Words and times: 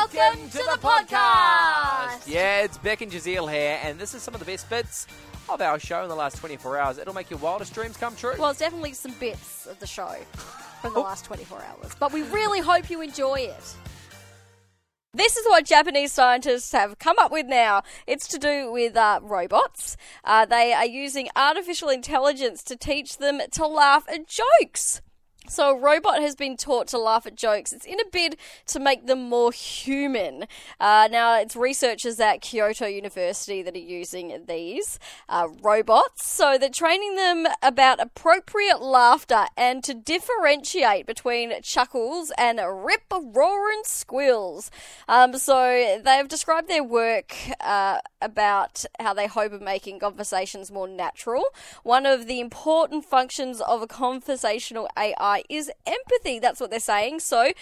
Welcome 0.00 0.48
to 0.48 0.56
the 0.56 0.78
podcast. 0.80 2.26
Yeah, 2.26 2.62
it's 2.62 2.78
Beck 2.78 3.02
and 3.02 3.12
Jazeel 3.12 3.52
here, 3.52 3.78
and 3.82 3.98
this 3.98 4.14
is 4.14 4.22
some 4.22 4.32
of 4.32 4.40
the 4.40 4.46
best 4.46 4.70
bits 4.70 5.06
of 5.46 5.60
our 5.60 5.78
show 5.78 6.02
in 6.02 6.08
the 6.08 6.14
last 6.14 6.38
24 6.38 6.78
hours. 6.78 6.96
It'll 6.96 7.12
make 7.12 7.28
your 7.28 7.38
wildest 7.38 7.74
dreams 7.74 7.98
come 7.98 8.16
true. 8.16 8.32
Well, 8.38 8.48
it's 8.48 8.60
definitely 8.60 8.94
some 8.94 9.12
bits 9.20 9.66
of 9.66 9.78
the 9.78 9.86
show 9.86 10.14
from 10.80 10.94
the 10.94 11.00
last 11.00 11.26
24 11.26 11.62
hours, 11.62 11.94
but 12.00 12.14
we 12.14 12.22
really 12.22 12.60
hope 12.60 12.88
you 12.88 13.02
enjoy 13.02 13.40
it. 13.40 13.74
This 15.12 15.36
is 15.36 15.46
what 15.46 15.66
Japanese 15.66 16.12
scientists 16.12 16.72
have 16.72 16.98
come 16.98 17.18
up 17.18 17.30
with 17.30 17.44
now. 17.44 17.82
It's 18.06 18.26
to 18.28 18.38
do 18.38 18.72
with 18.72 18.96
uh, 18.96 19.20
robots. 19.22 19.98
Uh, 20.24 20.46
they 20.46 20.72
are 20.72 20.86
using 20.86 21.28
artificial 21.36 21.90
intelligence 21.90 22.62
to 22.64 22.74
teach 22.74 23.18
them 23.18 23.42
to 23.50 23.66
laugh 23.66 24.06
at 24.08 24.26
jokes. 24.26 25.02
So, 25.48 25.76
a 25.76 25.80
robot 25.80 26.20
has 26.20 26.36
been 26.36 26.56
taught 26.56 26.86
to 26.88 26.98
laugh 26.98 27.26
at 27.26 27.34
jokes. 27.34 27.72
It's 27.72 27.86
in 27.86 27.98
a 27.98 28.04
bid 28.12 28.36
to 28.66 28.78
make 28.78 29.06
them 29.06 29.28
more 29.28 29.50
human. 29.50 30.44
Uh, 30.78 31.08
now, 31.10 31.40
it's 31.40 31.56
researchers 31.56 32.20
at 32.20 32.40
Kyoto 32.40 32.86
University 32.86 33.62
that 33.62 33.74
are 33.74 33.78
using 33.78 34.44
these 34.46 34.98
uh, 35.28 35.48
robots. 35.62 36.30
So, 36.30 36.56
they're 36.56 36.68
training 36.68 37.16
them 37.16 37.48
about 37.62 38.00
appropriate 38.00 38.80
laughter 38.80 39.46
and 39.56 39.82
to 39.82 39.94
differentiate 39.94 41.06
between 41.06 41.60
chuckles 41.62 42.30
and 42.38 42.60
rip 42.84 43.02
roaring 43.10 43.82
squeals. 43.84 44.70
Um, 45.08 45.36
so, 45.36 46.00
they've 46.04 46.28
described 46.28 46.68
their 46.68 46.84
work 46.84 47.34
uh, 47.60 47.98
about 48.20 48.84
how 49.00 49.14
they 49.14 49.26
hope 49.26 49.52
of 49.52 49.62
making 49.62 49.98
conversations 49.98 50.70
more 50.70 50.86
natural. 50.86 51.44
One 51.82 52.06
of 52.06 52.26
the 52.26 52.38
important 52.38 53.04
functions 53.04 53.60
of 53.62 53.82
a 53.82 53.86
conversational 53.86 54.88
AI 54.96 55.29
is 55.48 55.70
empathy. 55.86 56.38
That's 56.38 56.60
what 56.60 56.70
they're 56.70 56.80
saying. 56.80 57.20
So, 57.20 57.52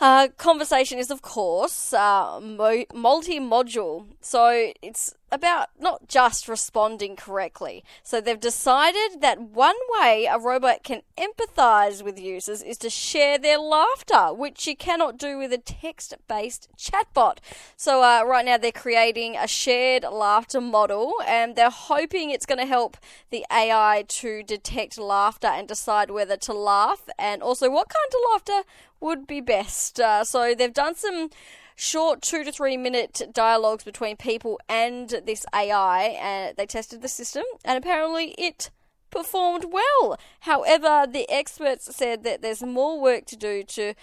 uh, 0.00 0.28
conversation 0.36 0.98
is, 0.98 1.10
of 1.10 1.22
course, 1.22 1.92
uh, 1.92 2.40
multi 2.40 3.40
module. 3.40 4.06
So, 4.20 4.72
it's 4.82 5.14
about 5.32 5.68
not 5.80 6.06
just 6.08 6.48
responding 6.48 7.16
correctly. 7.16 7.82
So, 8.02 8.20
they've 8.20 8.38
decided 8.38 9.20
that 9.20 9.40
one 9.40 9.76
way 9.98 10.28
a 10.30 10.38
robot 10.38 10.82
can 10.82 11.02
empathize 11.16 12.02
with 12.02 12.20
users 12.20 12.62
is 12.62 12.76
to 12.78 12.90
share 12.90 13.38
their 13.38 13.58
laughter, 13.58 14.34
which 14.34 14.66
you 14.66 14.76
cannot 14.76 15.16
do 15.16 15.38
with 15.38 15.52
a 15.52 15.58
text 15.58 16.14
based 16.28 16.68
chatbot. 16.76 17.38
So, 17.76 18.02
uh, 18.02 18.22
right 18.24 18.44
now, 18.44 18.58
they're 18.58 18.72
creating 18.72 19.36
a 19.36 19.48
shared 19.48 20.04
laughter 20.04 20.60
model 20.60 21.14
and 21.26 21.56
they're 21.56 21.70
hoping 21.70 22.30
it's 22.30 22.46
going 22.46 22.60
to 22.60 22.66
help 22.66 22.98
the 23.30 23.46
AI 23.50 24.04
to 24.08 24.42
detect 24.42 24.98
laughter 24.98 25.48
and 25.48 25.66
decide 25.66 26.10
whether 26.10 26.36
to 26.36 26.52
laugh 26.52 27.08
and 27.18 27.42
also 27.42 27.70
what 27.70 27.88
kind 27.88 28.12
of 28.12 28.20
laughter 28.32 28.68
would 29.00 29.26
be 29.26 29.40
best. 29.40 29.85
Uh, 29.98 30.24
so 30.24 30.54
they've 30.54 30.72
done 30.72 30.94
some 30.94 31.30
short 31.74 32.22
two 32.22 32.42
to 32.42 32.50
three 32.50 32.76
minute 32.76 33.22
dialogues 33.32 33.84
between 33.84 34.16
people 34.16 34.58
and 34.68 35.08
this 35.24 35.44
AI, 35.54 36.18
and 36.20 36.56
they 36.56 36.66
tested 36.66 37.02
the 37.02 37.08
system, 37.08 37.44
and 37.64 37.78
apparently 37.78 38.34
it 38.38 38.70
performed 39.10 39.66
well. 39.70 40.18
However, 40.40 41.06
the 41.10 41.30
experts 41.30 41.94
said 41.94 42.24
that 42.24 42.42
there's 42.42 42.62
more 42.62 43.00
work 43.00 43.26
to 43.26 43.36
do 43.36 43.62
to, 43.62 43.94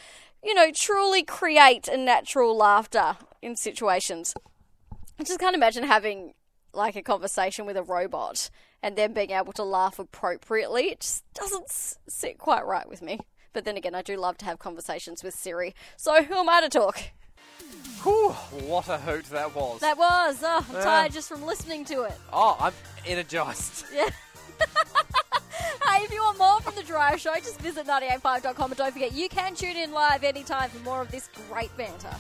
you 0.44 0.54
know, 0.54 0.72
truly 0.72 1.24
create 1.24 1.88
a 1.88 1.98
natural 1.98 2.56
laughter 2.56 3.18
in 3.42 3.56
situations. 3.56 4.34
I 5.20 5.24
just 5.24 5.40
can't 5.40 5.56
imagine 5.56 5.84
having 5.84 6.34
like 6.74 6.96
a 6.96 7.04
conversation 7.04 7.66
with 7.66 7.78
a 7.78 7.84
robot 7.84 8.50
and 8.82 8.96
then 8.96 9.14
being 9.14 9.32
able 9.32 9.54
to 9.54 9.64
laugh 9.64 10.00
appropriately. 10.00 10.86
It 10.86 11.02
just 11.02 11.24
doesn't 11.34 11.70
sit 11.70 12.38
quite 12.38 12.66
right 12.66 12.90
with 12.90 13.02
me. 13.02 13.20
But 13.54 13.66
then 13.66 13.78
again, 13.78 13.96
I 13.96 14.02
do 14.02 14.18
love 14.18 14.38
to 14.40 14.46
have 14.46 14.60
conversations 14.60 15.24
with 15.24 15.34
Siri. 15.36 15.74
So 15.96 16.24
who 16.24 16.36
am 16.36 16.50
I 16.50 16.62
to 16.62 16.70
talk? 16.70 17.00
Whew, 18.04 18.32
what 18.68 18.90
a 18.90 18.98
hoot 18.98 19.26
that 19.26 19.56
was. 19.56 19.80
That 19.80 19.98
was. 19.98 20.40
Oh, 20.44 20.66
I'm 20.70 20.76
Yeah. 20.76 20.84
tired 20.84 21.14
just 21.14 21.30
from 21.30 21.44
listening 21.44 21.86
to 21.86 22.04
it. 22.04 22.14
oh, 22.34 22.58
I'm 22.60 22.74
energized. 23.06 23.86
Yeah. 23.94 24.10
hey, 25.88 26.04
if 26.04 26.12
you 26.14 26.22
want 26.22 26.38
more 26.38 26.60
from 26.62 26.76
The 26.76 26.84
Drive 26.84 27.20
Show, 27.20 27.34
just 27.36 27.60
visit 27.60 27.86
985.com 27.88 28.72
and 28.72 28.78
don't 28.78 28.92
forget 28.92 29.12
you 29.14 29.30
can 29.30 29.56
tune 29.56 29.76
in 29.78 29.92
live 29.92 30.24
anytime 30.24 30.70
for 30.70 30.80
more 30.84 31.02
of 31.02 31.12
this 31.12 31.30
great 31.50 31.76
banter. 31.78 32.16